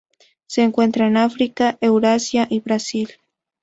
[0.47, 3.19] Se encuentra en África, Eurasia y Brasil.